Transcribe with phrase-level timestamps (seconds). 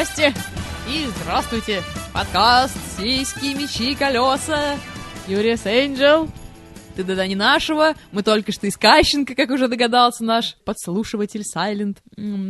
[0.00, 0.32] Здрасте
[0.88, 1.82] и здравствуйте!
[2.14, 4.78] Подкаст «Сиськи, мечи, колеса»
[5.28, 6.26] Юрис Энджел
[6.96, 12.02] ты да не нашего, мы только что из Кащенко, как уже догадался наш подслушиватель Сайлент.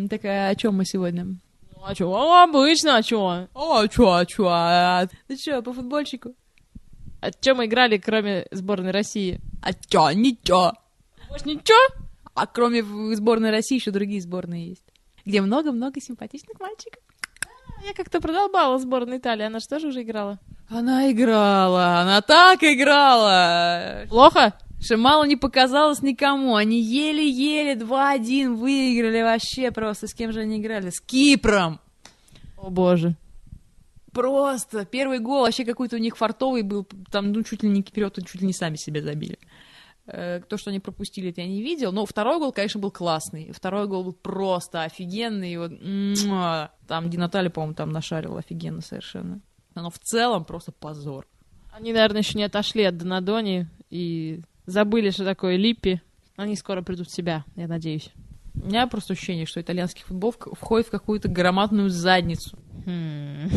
[0.08, 1.24] Такая, о чем мы сегодня?
[1.24, 1.38] Ну,
[1.84, 3.48] а чё, обычно, а чё?
[3.52, 4.46] А чё, а чё?
[4.48, 6.36] А, ты чё, по футбольчику?
[7.20, 9.40] А чё мы играли, кроме сборной России?
[9.60, 10.74] А чё, ничего.
[11.28, 12.04] Может, ничего?
[12.32, 12.84] А кроме
[13.16, 14.86] сборной России еще другие сборные есть,
[15.24, 17.02] где много-много симпатичных мальчиков.
[17.86, 20.38] Я как-то продолбала сборную Италии, она же тоже уже играла.
[20.68, 24.06] Она играла, она так играла.
[24.08, 24.54] Плохо?
[24.96, 26.54] Мало не показалось никому.
[26.54, 30.06] Они еле-еле 2-1 выиграли вообще просто.
[30.06, 30.90] С кем же они играли?
[30.90, 31.80] С Кипром.
[32.56, 33.16] О боже.
[34.12, 36.86] Просто первый гол вообще какой-то у них фартовый был.
[37.10, 39.38] Там, ну, чуть ли не вперед, чуть ли не сами себя забили.
[40.12, 41.92] Э, то, что они пропустили, это я не видел.
[41.92, 43.52] Но второй гол, конечно, был классный.
[43.52, 45.56] Второй гол был просто офигенный.
[45.56, 45.72] Вот,
[46.86, 49.40] там Ди по-моему, там нашарил офигенно совершенно.
[49.74, 51.26] Но в целом просто позор.
[51.72, 56.02] Они, наверное, еще не отошли от Донадони и забыли, что такое Липпи.
[56.36, 58.10] Они скоро придут в себя, я надеюсь.
[58.54, 62.58] У меня просто ощущение, что итальянский футбол входит в какую-то громадную задницу.
[62.84, 63.48] Хм.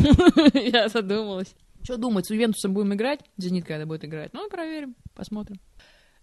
[0.54, 1.54] Я задумалась.
[1.82, 3.20] Что думать, с Ювентусом будем играть?
[3.36, 4.32] Зенит когда будет играть?
[4.32, 5.58] Ну, проверим, посмотрим.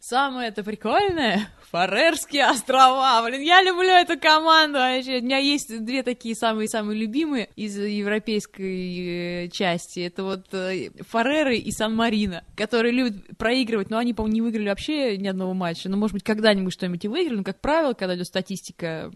[0.02, 3.24] Самое это прикольное— Фарерские острова.
[3.24, 5.20] Блин, я люблю эту команду вообще.
[5.20, 10.02] У меня есть две такие самые-самые любимые из европейской э, части.
[10.02, 15.16] Это вот э, Фареры и Сан-Марино, которые любят проигрывать, но они, по-моему, не выиграли вообще
[15.16, 15.88] ни одного матча.
[15.88, 17.38] Но, может быть, когда-нибудь что-нибудь и выиграли.
[17.38, 19.10] Но, как правило, когда идет статистика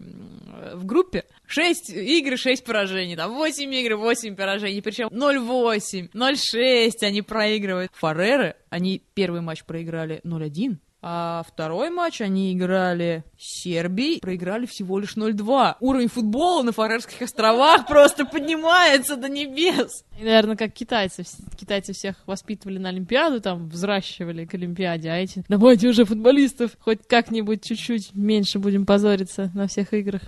[0.72, 3.16] в группе, 6 игр, 6 поражений.
[3.16, 4.80] Там 8 игр, 8 поражений.
[4.80, 7.92] Причем 0-8, 0-6 они проигрывают.
[7.92, 10.78] Фареры, они первый матч проиграли 0-1,
[11.08, 15.76] а второй матч они играли с Сербией, проиграли всего лишь 0-2.
[15.78, 20.04] Уровень футбола на Фарерских островах просто поднимается до небес.
[20.18, 21.22] И, наверное, как китайцы.
[21.56, 27.06] Китайцы всех воспитывали на Олимпиаду, там, взращивали к Олимпиаде, а эти, давайте уже футболистов, хоть
[27.06, 30.22] как-нибудь чуть-чуть меньше будем позориться на всех играх.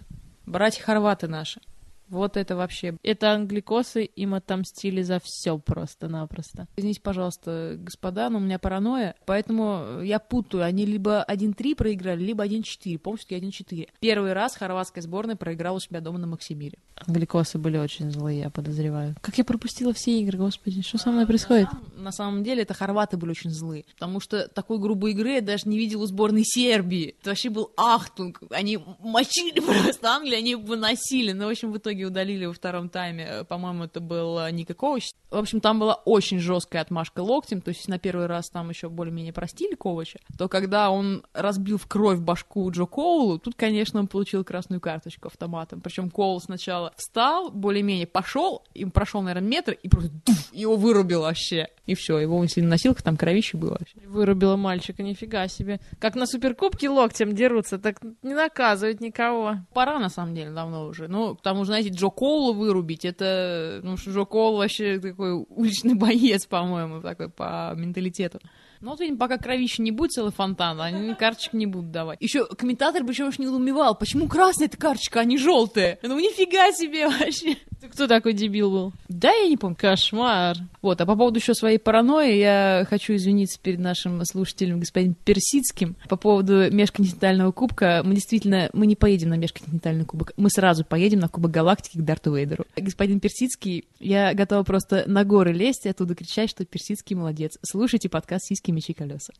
[0.47, 1.61] Братья хорваты наши.
[2.09, 2.97] Вот это вообще...
[3.03, 6.67] Это англикосы им отомстили за все просто-напросто.
[6.77, 10.65] Извините, пожалуйста, господа, но у меня паранойя, поэтому я путаю.
[10.65, 12.99] Они либо 1-3 проиграли, либо 1-4.
[12.99, 13.89] Помню, что 1-4.
[14.01, 16.79] Первый раз хорватская сборная проиграла у себя дома на Максимире.
[17.07, 19.15] Англикосы были очень злые, я подозреваю.
[19.21, 21.69] Как я пропустила все игры, господи, что со мной происходит?
[21.97, 25.41] На, на самом деле, это хорваты были очень злые, потому что такой грубой игры я
[25.41, 27.17] даже не видел у сборной Сербии.
[27.21, 28.43] Это вообще был ахтунг.
[28.51, 31.33] Они мочили просто Англию, они выносили.
[31.33, 33.27] Но, в общем, в итоге итоге удалили во втором тайме.
[33.29, 35.11] Э, по-моему, это был э, Ника Ковач.
[35.31, 38.89] В общем, там была очень жесткая отмашка локтем, то есть на первый раз там еще
[38.89, 44.07] более-менее простили Ковача, то когда он разбил в кровь башку Джо Коулу, тут, конечно, он
[44.07, 45.83] получил красную карточку автоматом.
[45.83, 51.23] Причем Коул сначала встал, более-менее пошел, им прошел, наверное, метр, и просто дуф, его вырубил
[51.23, 51.69] вообще.
[51.85, 53.99] И все, его он сильно носилках, там кровище было вообще.
[54.07, 55.81] Вырубила мальчика, нифига себе.
[55.99, 59.57] Как на суперкубке локтем дерутся, так не наказывают никого.
[59.73, 61.09] Пора, на самом деле, давно уже.
[61.09, 65.95] Ну, к тому же, знаете, Джо Коула вырубить, это, ну, Джо Коул вообще такой уличный
[65.95, 68.41] боец, по-моему, такой по менталитету.
[68.81, 72.21] Ну вот, видим, пока кровища не будет целый фонтан, они карточек не будут давать.
[72.21, 75.99] Еще комментатор причем уж не недоумевал, почему красная эта карточка, а не желтая?
[76.03, 77.57] Ну нифига себе вообще.
[77.81, 78.93] Ты кто такой дебил был?
[79.09, 79.77] Да, я не помню.
[79.77, 80.57] Кошмар.
[80.83, 85.97] Вот, а по поводу еще своей паранойи, я хочу извиниться перед нашим слушателем, господином Персидским,
[86.09, 88.03] по поводу межконтинентального кубка.
[88.05, 92.05] Мы действительно, мы не поедем на межконтинентальный кубок, мы сразу поедем на Кубок Галактики к
[92.05, 92.65] Дарту Вейдеру.
[92.77, 97.59] Господин Персидский, я готова просто на горы лезть и оттуда кричать, что Персидский молодец.
[97.63, 99.33] Слушайте подкаст «Сиськи, мечи, колеса».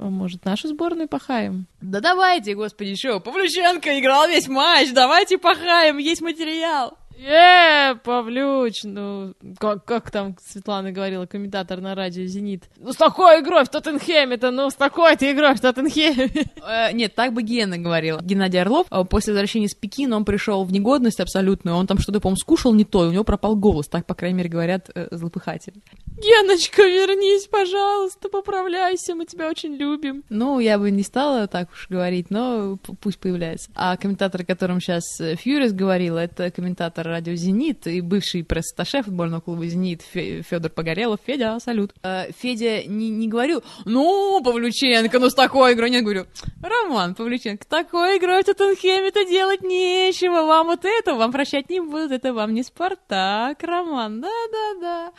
[0.00, 1.66] Может, нашу сборную пахаем?
[1.80, 6.96] Да давайте, господи, что, Павлюченко играл весь матч, давайте пахаем, есть материал.
[7.22, 12.64] Э, Павлюч, ну, как, как там Светлана говорила, комментатор на радио «Зенит».
[12.78, 16.30] Ну, с такой игрой в Тоттенхеме-то, ну, с такой-то игрой в Тоттенхеме.
[16.66, 18.20] Э, нет, так бы Гена говорил.
[18.20, 22.20] Геннадий Орлов, э, после возвращения с Пекина, он пришел в негодность абсолютную, он там что-то,
[22.20, 25.08] по-моему, скушал не то, и у него пропал голос, так, по крайней мере, говорят э,
[25.10, 25.82] злопыхатели.
[26.20, 30.22] Геночка, вернись, пожалуйста, поправляйся, мы тебя очень любим.
[30.28, 33.70] Ну, я бы не стала так уж говорить, но пусть появляется.
[33.74, 39.40] А комментатор, о котором сейчас Фьюрис говорил, это комментатор радио «Зенит» и бывший пресс-сташе футбольного
[39.40, 41.20] клуба «Зенит» Федор Погорелов.
[41.24, 41.94] Федя, салют.
[42.02, 45.88] А, Федя не, не говорил, ну, Павлюченко, ну с такой игрой.
[45.88, 46.26] Нет, говорю,
[46.62, 50.44] Роман Павлюченко, такой игрой в Тоттенхеме-то делать нечего.
[50.44, 54.20] Вам вот это, вам прощать не будут, это вам не Спартак, Роман.
[54.20, 55.12] Да-да-да.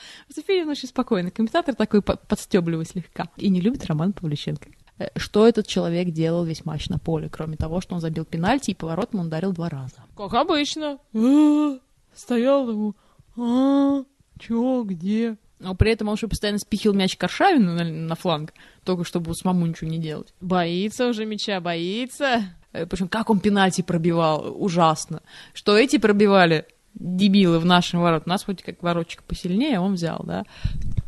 [0.45, 3.29] Федя очень спокойный комментатор, такой подстебливый слегка.
[3.37, 4.69] И не любит Роман Павлюченко.
[4.99, 8.71] э, что этот человек делал весь матч на поле, кроме того, что он забил пенальти
[8.71, 9.95] и поворотом он ударил два раза.
[10.15, 10.97] Как обычно.
[11.13, 11.79] А,
[12.13, 12.93] Стоял такой,
[13.37, 14.03] а,
[14.39, 15.37] чё, где?
[15.59, 18.53] Но при этом он еще постоянно спихил мяч Коршавину на, на фланг,
[18.83, 20.33] только чтобы самому ничего не делать.
[20.41, 22.43] Боится уже мяча, боится.
[22.73, 25.21] Э, Причем как он пенальти пробивал, ужасно.
[25.53, 28.23] Что эти пробивали, дебилы в нашем ворот.
[28.25, 30.45] У нас хоть как воротчик посильнее, он взял, да.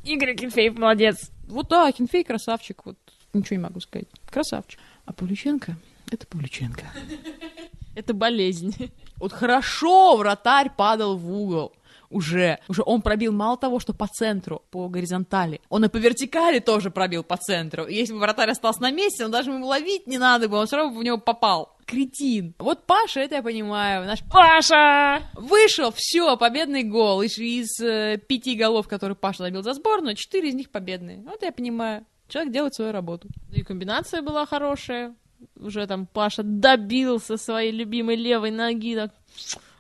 [0.04, 1.32] Игорь Кенфеев молодец.
[1.48, 2.98] Вот да, Кенфей красавчик, вот
[3.34, 4.08] ничего не могу сказать.
[4.30, 4.80] Красавчик.
[5.06, 5.76] А Павлюченко—
[6.12, 6.86] это Павлюченко.
[7.96, 8.92] Это болезнь.
[9.18, 11.74] Вот хорошо вратарь падал в угол.
[12.10, 16.60] Уже, уже он пробил мало того, что по центру, по горизонтали, он и по вертикали
[16.60, 17.86] тоже пробил по центру.
[17.86, 20.68] И если бы вратарь остался на месте, он даже ему ловить не надо было, он
[20.68, 21.73] все равно в него попал.
[21.86, 22.54] Кретин.
[22.60, 24.06] Вот Паша, это я понимаю.
[24.06, 25.24] Наш Паша!
[25.36, 27.22] вышел, все, победный гол.
[27.22, 31.24] Из, из э, пяти голов, которые Паша забил за сборную, четыре из них победные.
[31.26, 32.06] Вот я понимаю.
[32.28, 33.28] Человек делает свою работу.
[33.52, 35.16] И комбинация была хорошая.
[35.58, 38.96] Уже там Паша добился своей любимой левой ноги.
[38.96, 39.12] Так.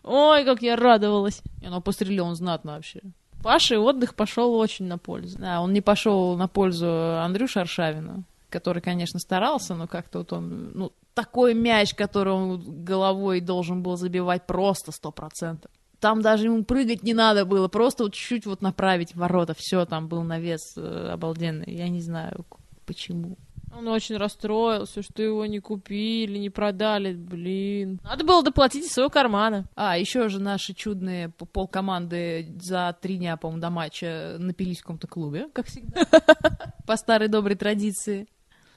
[0.03, 1.41] Ой, как я радовалась.
[1.61, 3.01] И он пострелил, он знатно вообще.
[3.41, 5.37] Паше отдых пошел очень на пользу.
[5.37, 10.71] Да, он не пошел на пользу Андрюше Аршавину, который, конечно, старался, но как-то вот он,
[10.73, 15.71] ну, такой мяч, который он головой должен был забивать просто сто процентов.
[15.99, 20.09] Там даже ему прыгать не надо было, просто вот чуть-чуть вот направить ворота, все, там
[20.09, 21.73] был навес э, обалденный.
[21.73, 22.45] Я не знаю,
[22.85, 23.37] почему.
[23.75, 27.13] Он очень расстроился, что его не купили, не продали.
[27.13, 27.99] Блин.
[28.03, 29.65] Надо было доплатить из своего кармана.
[29.75, 35.07] А, еще же наши чудные полкоманды за три дня, по-моему, до матча напились в каком-то
[35.07, 36.05] клубе, как всегда,
[36.85, 38.27] по старой доброй традиции.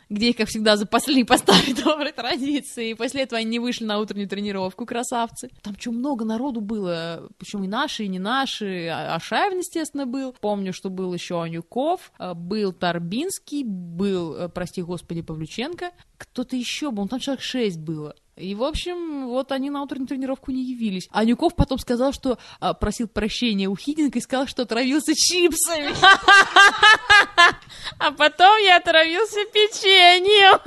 [0.08, 2.91] Где их, как всегда, запасли по старой доброй традиции.
[2.91, 5.50] И после этого они не вышли на утреннюю тренировку, красавцы.
[5.62, 8.87] Там что, много народу было, причем и наши, и не наши.
[8.87, 10.35] А Ашаев, естественно, был.
[10.41, 15.91] Помню, что был еще Анюков, э, был Тарбинский, был, э, прости господи, Павлюченко.
[16.19, 18.14] Кто-то еще был, ну, там человек шесть было.
[18.37, 21.09] И, в общем, вот они на утреннюю тренировку не явились.
[21.11, 25.94] Анюков потом сказал, что а, просил прощения у Хидинга и сказал, что отравился чипсами.
[27.99, 30.61] А потом я отравился печеньем.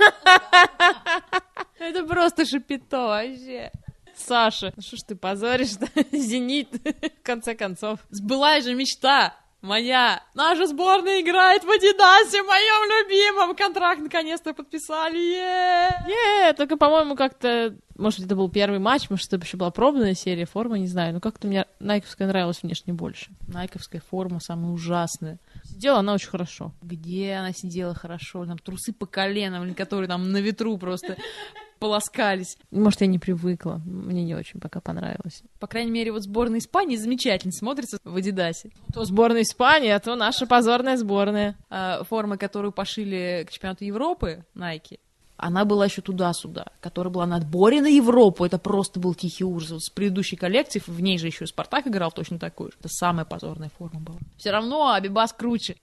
[1.78, 3.70] Это просто шипито вообще.
[4.16, 5.86] Саша, ну что ж ты позоришь-то?
[6.16, 8.00] Зенит, в конце концов.
[8.10, 10.22] Сбылась же мечта моя.
[10.34, 13.54] Наша сборная играет в Адидасе, моем любимом.
[13.56, 15.18] Контракт наконец-то подписали.
[15.18, 16.04] Е!
[16.06, 17.76] Не, только, по-моему, как-то...
[17.96, 21.12] Может, это был первый матч, может, это еще была пробная серия формы, не знаю.
[21.12, 23.30] Но как-то мне Найковская нравилась внешне больше.
[23.46, 25.38] Найковская форма самая ужасная.
[25.80, 26.74] Сидела она очень хорошо.
[26.82, 31.16] Где она сидела хорошо, там трусы по коленам, которые там на ветру просто
[31.78, 32.58] полоскались.
[32.70, 33.80] Может, я не привыкла.
[33.86, 35.42] Мне не очень пока понравилось.
[35.58, 38.72] По крайней мере, вот сборная Испании замечательно смотрится в Адидасе.
[38.92, 41.56] То сборная Испании, а то наша позорная сборная.
[41.70, 44.98] А, форма, которую пошили к чемпионату Европы, Nike,
[45.42, 48.44] она была еще туда-сюда, которая была на отборе на Европу.
[48.44, 49.84] Это просто был тихий ужас.
[49.86, 52.76] С предыдущей коллекции, в ней же еще и Спартак играл точно такую же.
[52.78, 54.18] Это самая позорная форма была.
[54.36, 55.76] Все равно Абибас круче.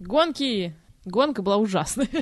[0.00, 0.74] Гонки!
[1.04, 2.08] Гонка была ужасная.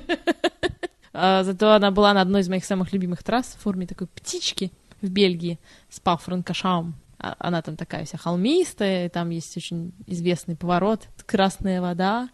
[1.12, 4.70] А, Зато она была на одной из моих самых любимых трасс в форме такой птички
[5.02, 6.94] в Бельгии, спа франкошам.
[7.18, 12.28] А- Она там такая вся холмистая, и там есть очень известный поворот, красная вода,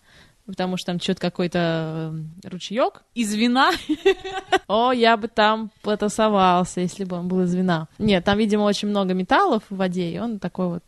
[0.46, 3.02] потому что там что-то какой-то ручеек.
[3.14, 3.72] Из вина.
[4.68, 7.88] О, я бы там потасовался, если бы он был из вина.
[7.98, 10.82] Нет, там, видимо, очень много металлов в воде, и он такой вот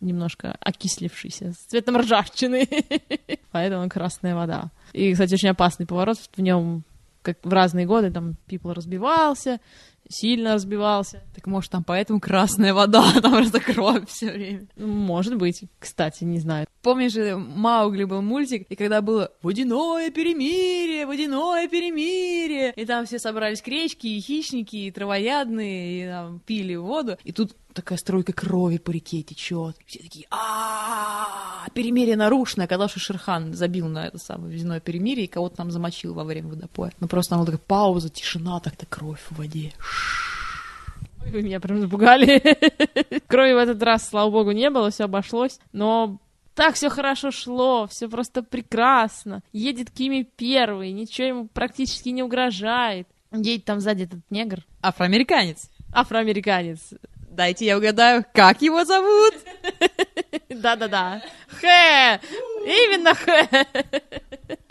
[0.00, 2.68] немножко окислившийся, с цветом ржавчины.
[3.52, 4.70] Поэтому красная вода.
[4.92, 6.18] И, кстати, очень опасный поворот.
[6.36, 6.84] В нем,
[7.22, 9.60] как в разные годы, там пипл разбивался,
[10.08, 11.22] сильно разбивался.
[11.34, 14.66] Так может там поэтому красная вода, там просто кровь все время.
[14.76, 16.66] Может быть, кстати, не знаю.
[16.82, 23.18] Помнишь, же, Маугли был мультик, и когда было «Водяное перемирие, водяное перемирие», и там все
[23.18, 28.32] собрались к речке, и хищники, и травоядные, и там пили воду, и тут такая струйка
[28.32, 29.76] крови по реке течет.
[29.86, 35.56] Все такие а перемирие нарушено, оказалось, Шерхан забил на это самое водяное перемирие и кого-то
[35.56, 36.92] там замочил во время водопоя.
[37.00, 39.74] Ну просто там была такая пауза, тишина, так-то кровь в воде.
[39.76, 39.82] Ой,
[41.26, 42.40] Вы меня прям запугали.
[43.26, 45.58] Крови в этот раз, слава богу, не было, все обошлось.
[45.72, 46.18] Но
[46.54, 49.42] так все хорошо шло, все просто прекрасно.
[49.52, 53.08] Едет Кими первый, ничего ему практически не угрожает.
[53.32, 55.68] Едет там сзади этот негр, Афроамериканец.
[55.92, 56.94] афроамериканец.
[57.28, 59.34] Дайте я угадаю, как его зовут?
[60.48, 61.20] Да-да-да.
[61.60, 62.18] Хэ!
[62.64, 63.66] Именно хэ!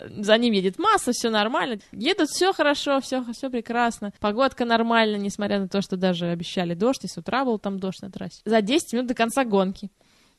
[0.08, 1.78] За ним едет масса, все нормально.
[1.92, 4.12] Едут все хорошо, все, все прекрасно.
[4.20, 8.02] Погодка нормальная, несмотря на то, что даже обещали дождь, и с утра был там дождь
[8.02, 8.40] на трассе.
[8.44, 9.90] За 10 минут до конца гонки.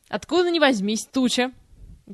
[0.10, 1.52] Откуда ни возьмись, туча.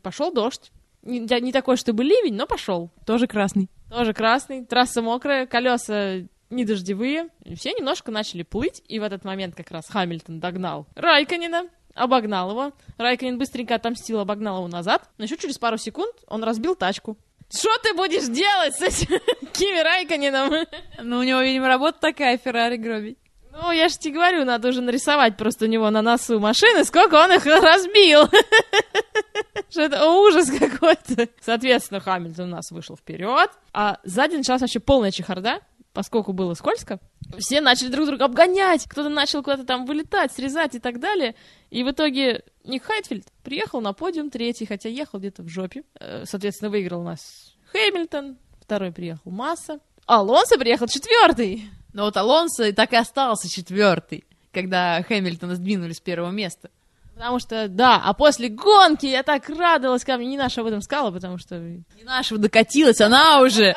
[0.02, 0.72] Пошел дождь.
[1.04, 2.90] Не, не такой, чтобы ливень, но пошел.
[3.06, 3.70] Тоже красный.
[3.90, 4.66] Тоже красный.
[4.66, 7.30] Трасса мокрая, колеса не дождевые.
[7.56, 12.72] Все немножко начали плыть, и в этот момент как раз Хамильтон догнал Райканина, обогнал его.
[12.98, 15.10] Райканин быстренько отомстил, обогнал его назад.
[15.18, 17.18] Но еще через пару секунд он разбил тачку.
[17.56, 19.20] Что ты будешь делать с этим
[19.54, 20.66] Кими Райканином?
[21.02, 23.18] Ну, у него, видимо, работа такая, Феррари гробить.
[23.52, 27.16] Ну, я же тебе говорю, надо уже нарисовать просто у него на носу машины, сколько
[27.16, 28.24] он их разбил.
[29.70, 31.30] Что это ужас какой-то.
[31.40, 35.60] Соответственно, Хамильтон у нас вышел вперед, а сзади началась вообще полная чехарда,
[35.94, 37.00] поскольку было скользко.
[37.38, 41.36] Все начали друг друга обгонять, кто-то начал куда-то там вылетать, срезать и так далее.
[41.70, 45.84] И в итоге Ник Хайтфильд приехал на подиум третий, хотя ехал где-то в жопе.
[46.00, 51.70] Э, соответственно, выиграл у нас Хэмилтон, второй приехал Масса, Алонсо приехал четвертый.
[51.94, 56.70] Но вот Алонсо так и остался четвертый, когда Хэмилтона сдвинули с первого места.
[57.14, 60.82] Потому что, да, а после гонки я так радовалась, ко мне не наша об этом
[60.82, 61.60] сказала, потому что...
[61.60, 63.76] Не наша докатилась, она уже...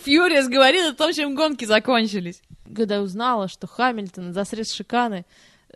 [0.00, 2.42] Фьюрис говорил о том, чем гонки закончились.
[2.74, 5.26] Когда узнала, что Хамильтон за срез шиканы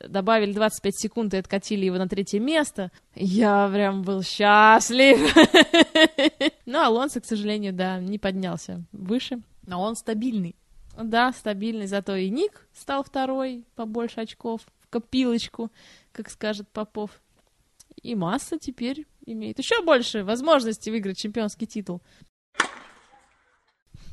[0.09, 5.35] добавили 25 секунд и откатили его на третье место, я прям был счастлив.
[6.67, 9.41] Но Алонсо, к сожалению, да, не поднялся выше.
[9.67, 10.57] Но он стабильный.
[10.97, 15.71] Да, стабильный, зато и Ник стал второй, побольше очков, в копилочку,
[16.13, 17.11] как скажет Попов.
[18.03, 22.01] И Масса теперь имеет еще больше возможностей выиграть чемпионский титул.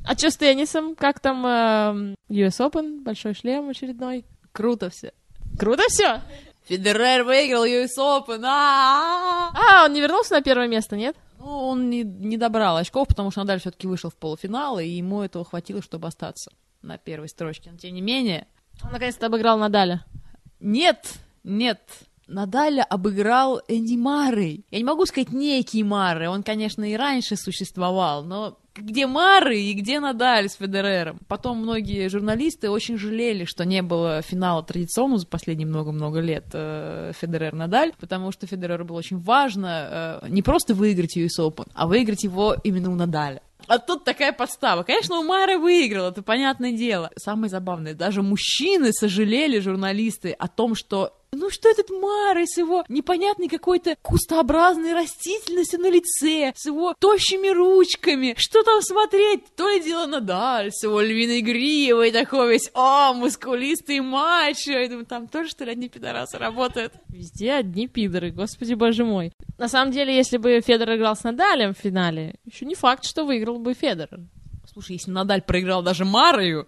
[0.03, 0.96] А что с теннисом?
[0.96, 4.25] Как там э, US Open, большой шлем очередной?
[4.51, 5.13] Круто все.
[5.60, 6.22] Круто все?
[6.67, 8.41] Федерер выиграл US Open.
[8.43, 11.15] А, а, он не вернулся на первое место, нет?
[11.39, 15.22] Ну, он не, не добрал очков, потому что Надаль все-таки вышел в полуфинал, и ему
[15.22, 17.72] этого хватило, чтобы остаться на первой строчке.
[17.72, 18.48] Но тем не менее...
[18.84, 20.05] Он наконец-то обыграл Надаля.
[20.60, 21.81] Нет, нет.
[22.27, 24.63] Надаля обыграл Энди Мары.
[24.72, 29.73] Я не могу сказать некий Мары, он, конечно, и раньше существовал, но где Мары и
[29.73, 31.19] где Надаль с Федерером.
[31.27, 37.11] Потом многие журналисты очень жалели, что не было финала традиционно за последние много-много лет э,
[37.19, 42.23] Федерер-Надаль, потому что Федереру было очень важно э, не просто выиграть US Open, а выиграть
[42.23, 43.41] его именно у Надаля.
[43.67, 44.83] А тут такая подстава.
[44.83, 47.11] Конечно, у Мары выиграл, это понятное дело.
[47.15, 52.83] Самое забавное, даже мужчины сожалели, журналисты, о том, что ну что этот Мары с его
[52.89, 59.45] непонятной какой-то кустообразной растительностью на лице, с его тощими ручками, что там смотреть?
[59.55, 64.71] То ли дело Надаль, с его львиной гривой такой весь, о, мускулистый мачо.
[64.71, 66.93] Я думаю, там тоже, что ли, одни пидорасы работают?
[67.07, 69.31] Везде одни пидоры, господи боже мой.
[69.57, 73.23] На самом деле, если бы Федор играл с Надалем в финале, еще не факт, что
[73.25, 74.09] выиграл бы Федор.
[74.71, 76.67] Слушай, если Надаль проиграл даже Марию,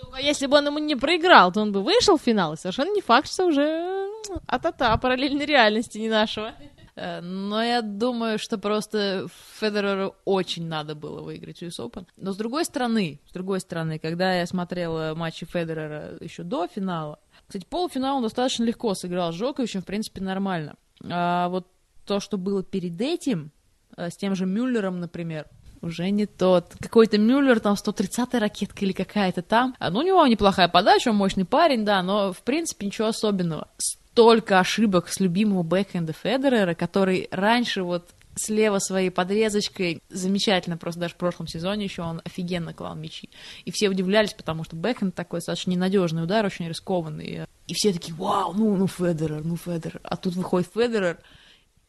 [0.00, 2.92] только если бы он ему не проиграл, то он бы вышел в финал, и совершенно
[2.92, 4.08] не факт, что уже
[4.46, 6.52] а-та-та, параллельной реальности не нашего.
[6.96, 9.26] Э, но я думаю, что просто
[9.58, 12.06] Федереру очень надо было выиграть US Open.
[12.16, 17.18] Но с другой стороны, с другой стороны, когда я смотрела матчи Федерера еще до финала,
[17.46, 20.76] кстати, полуфинал он достаточно легко сыграл с Джоковичем, в принципе, нормально.
[21.08, 21.66] А вот
[22.04, 23.50] то, что было перед этим,
[23.96, 25.46] э, с тем же Мюллером, например,
[25.82, 26.74] уже не тот.
[26.80, 29.74] Какой-то Мюллер, там 130-я ракетка или какая-то там.
[29.78, 33.68] А, ну, у него неплохая подача, он мощный парень, да, но, в принципе, ничего особенного.
[33.78, 41.14] Столько ошибок с любимого бэкэнда Федерера, который раньше вот слева своей подрезочкой замечательно, просто даже
[41.14, 43.28] в прошлом сезоне еще он офигенно клал мячи.
[43.64, 47.46] И все удивлялись, потому что бэкхенд такой достаточно ненадежный удар, очень рискованный.
[47.66, 50.00] И все такие, вау, ну, ну Федерер, ну Федерер.
[50.02, 51.18] А тут выходит Федерер,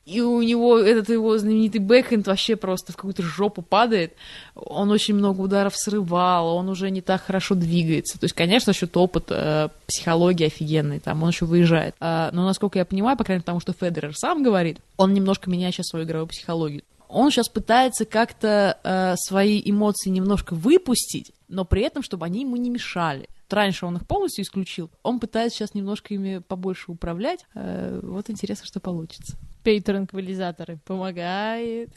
[0.06, 4.14] и у него этот его знаменитый бэкхенд вообще просто в какую-то жопу падает.
[4.56, 8.20] Он очень много ударов срывал, он уже не так хорошо двигается.
[8.20, 11.96] То есть, конечно, еще опыт э, психологии офигенный, там он еще выезжает.
[12.00, 15.50] Э, но, насколько я понимаю, по крайней мере, потому что Федерер сам говорит, он немножко
[15.50, 16.82] меняет сейчас свою игровую психологию.
[17.08, 22.56] Он сейчас пытается как-то э, свои эмоции немножко выпустить, но при этом, чтобы они ему
[22.56, 23.28] не мешали.
[23.52, 27.46] Раньше он их полностью исключил, он пытается сейчас немножко ими побольше управлять.
[27.54, 30.80] Э, вот интересно, что получится пей-транквилизаторы.
[30.86, 31.92] Помогает.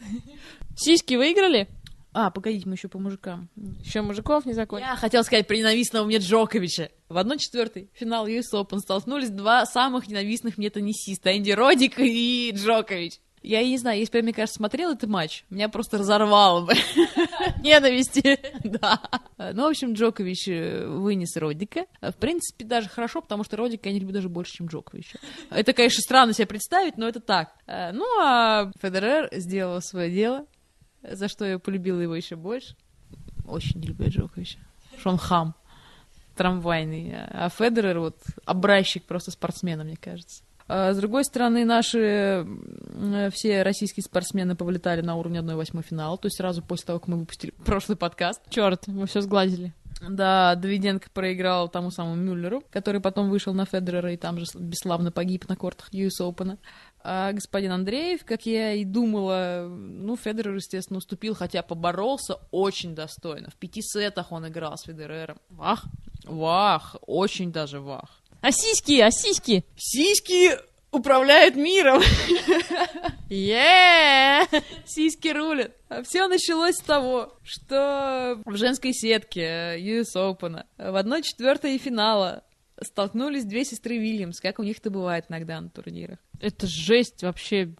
[0.76, 1.68] Сиськи выиграли?
[2.12, 3.48] А, погодите, мы еще по мужикам.
[3.84, 4.88] Еще мужиков не закончили.
[4.88, 6.90] Я хотел сказать про ненавистного мне Джоковича.
[7.08, 11.36] В 1-4 финал US Open столкнулись два самых ненавистных мне теннисиста.
[11.36, 13.14] Энди Родик и Джокович.
[13.44, 16.72] Я не знаю, если бы я, мне кажется, смотрел этот матч, меня просто разорвало бы.
[17.62, 18.40] Ненависти.
[18.64, 18.98] Да.
[19.36, 21.84] Ну, в общем, Джокович э, вынес Родика.
[22.00, 25.18] В принципе, даже хорошо, потому что Родика я не люблю даже больше, чем Джоковича.
[25.50, 27.54] Это, конечно, странно себе представить, но это так.
[27.66, 30.46] Э, ну, а Федерер сделал свое дело,
[31.02, 32.74] за что я полюбила его еще больше.
[33.46, 34.58] Очень не люблю Джоковича.
[35.02, 35.54] Шон хам
[36.34, 37.14] трамвайный.
[37.14, 40.42] А Федерер вот образчик просто спортсмена, мне кажется.
[40.66, 46.26] А с другой стороны, наши э, все российские спортсмены повлетали на уровне 1-8 финала, то
[46.26, 48.40] есть сразу после того, как мы выпустили прошлый подкаст.
[48.48, 49.74] Черт, мы все сгладили.
[50.08, 55.12] Да, Давиденко проиграл тому самому Мюллеру, который потом вышел на Федерера и там же бесславно
[55.12, 56.58] погиб на кортах US Open.
[57.02, 63.50] А господин Андреев, как я и думала, ну, Федерер, естественно, уступил, хотя поборолся очень достойно.
[63.50, 65.38] В пяти сетах он играл с Федерером.
[65.50, 65.84] Вах.
[66.24, 68.22] Вах, очень даже вах.
[68.44, 69.64] А сиськи, а сиськи?
[69.74, 70.58] Сиськи
[70.90, 72.02] управляют миром.
[73.30, 74.62] Yeah!
[74.84, 75.72] Сиськи рулят.
[76.04, 82.44] Все началось с того, что в женской сетке US Open в 1-4 финала
[82.82, 86.18] столкнулись две сестры Вильямс, как у них-то бывает иногда на турнирах.
[86.38, 87.74] Это жесть вообще.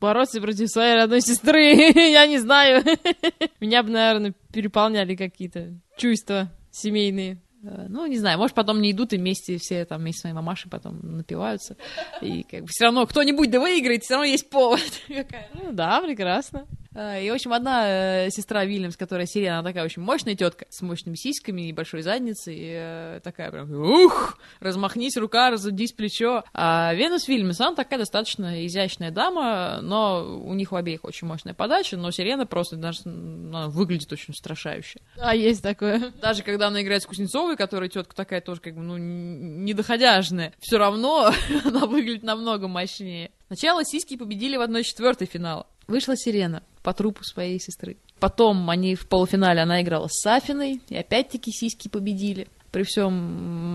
[0.00, 2.84] Бороться против своей родной сестры, я не знаю.
[3.60, 7.40] Меня бы, наверное, переполняли какие-то чувства семейные.
[7.62, 10.34] Э, Ну, не знаю, может, потом не идут и вместе все там вместе с моей
[10.34, 11.76] мамашей потом напиваются.
[12.20, 14.80] И как бы все равно кто-нибудь да выиграет, все равно есть повод.
[15.54, 16.66] Ну да, прекрасно.
[16.94, 20.66] А, И, в общем, одна э, сестра Вильямс, которая сирена, она такая очень мощная тетка,
[20.70, 26.44] с мощными сиськами и большой задницей, и, э, такая прям, ух, размахнись рука, разудись плечо.
[26.52, 31.54] А Венус Вильямс, она такая достаточно изящная дама, но у них у обеих очень мощная
[31.54, 35.00] подача, но сирена просто даже она выглядит очень устрашающе.
[35.18, 36.12] А, есть такое.
[36.20, 40.78] Даже когда она играет с Кузнецовой, которая тетка такая тоже, как бы, ну, недоходяжная, все
[40.78, 41.32] равно
[41.64, 43.30] она выглядит намного мощнее.
[43.46, 45.66] Сначала сиськи победили в 1-4 финала.
[45.90, 47.96] Вышла Сирена по трупу своей сестры.
[48.20, 52.46] Потом они в полуфинале, она играла с Сафиной, и опять-таки сиськи победили.
[52.70, 53.12] При всем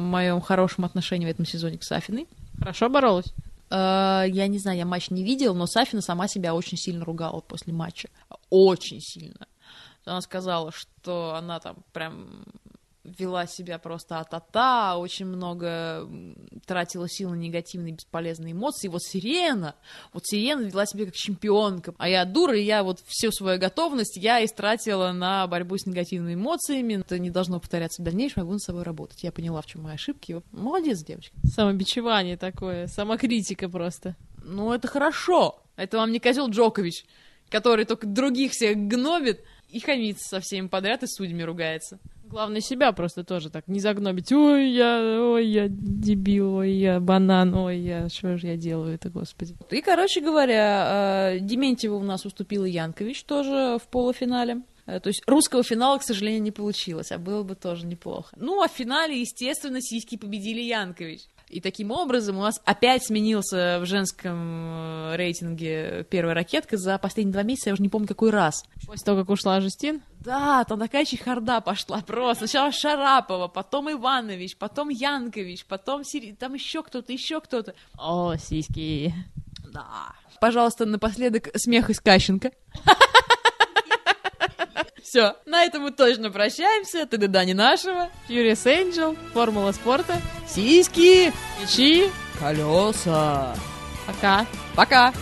[0.09, 2.27] моем хорошем отношении в этом сезоне к Сафиной.
[2.57, 3.33] Хорошо боролась?
[3.69, 7.41] Э, Я не знаю, я матч не видел, но Сафина сама себя очень сильно ругала
[7.41, 8.07] после матча.
[8.49, 9.47] Очень сильно.
[10.05, 12.45] Она сказала, что она там прям
[13.05, 16.07] вела себя просто а-та-та, очень много
[16.65, 18.87] тратила сил на негативные бесполезные эмоции.
[18.87, 19.75] Вот Сирена,
[20.13, 21.93] вот Сирена вела себя как чемпионка.
[21.97, 26.33] А я дура, и я вот всю свою готовность я истратила на борьбу с негативными
[26.33, 26.95] эмоциями.
[26.95, 29.23] Это не должно повторяться в дальнейшем, я буду над собой работать.
[29.23, 30.41] Я поняла, в чем мои ошибки.
[30.51, 31.35] Молодец, девочка.
[31.45, 34.15] Самобичевание такое, самокритика просто.
[34.43, 35.61] Ну, это хорошо.
[35.75, 37.05] Это вам не козел Джокович,
[37.49, 41.99] который только других всех гнобит и хамится со всеми подряд и судьями ругается.
[42.27, 44.31] Главное себя просто тоже так не загнобить.
[44.31, 49.09] Ой, я, ой, я дебил, ой, я банан, ой, я, что же я делаю это,
[49.09, 49.55] господи.
[49.69, 54.61] И, короче говоря, э, Дементьева у нас уступила Янкович тоже в полуфинале.
[54.85, 58.35] Э, То есть русского финала, к сожалению, не получилось, а было бы тоже неплохо.
[58.37, 61.21] Ну, а в финале, естественно, сиськи победили Янкович.
[61.49, 67.33] И таким образом у нас опять сменился в женском э, рейтинге первая ракетка за последние
[67.33, 68.63] два месяца, я уже не помню какой раз.
[68.85, 72.47] После того, как ушла Жустин, Да, там такая чехарда пошла просто.
[72.47, 76.31] Сначала Шарапова, потом Иванович, потом Янкович, потом Сири...
[76.31, 77.75] там еще кто-то, еще кто-то.
[77.97, 79.13] о, сиськи.
[79.71, 80.13] Да.
[80.41, 82.51] Пожалуйста, напоследок смех из Кащенко.
[85.05, 87.05] Все, на этом мы точно прощаемся.
[87.05, 88.09] Ты да не нашего.
[88.27, 93.55] Фьюрис Энджел, Формула спорта, Сиськи, мячи, колеса.
[94.07, 94.47] пока.
[94.75, 95.13] Пока.